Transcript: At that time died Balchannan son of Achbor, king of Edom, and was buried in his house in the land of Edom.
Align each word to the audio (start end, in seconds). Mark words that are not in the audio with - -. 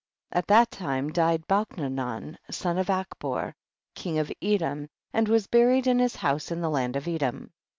At 0.31 0.47
that 0.47 0.71
time 0.71 1.11
died 1.11 1.47
Balchannan 1.47 2.35
son 2.49 2.79
of 2.79 2.87
Achbor, 2.89 3.53
king 3.93 4.17
of 4.17 4.31
Edom, 4.41 4.87
and 5.13 5.27
was 5.27 5.45
buried 5.45 5.85
in 5.85 5.99
his 5.99 6.15
house 6.15 6.49
in 6.49 6.59
the 6.59 6.71
land 6.71 6.95
of 6.95 7.07
Edom. 7.07 7.51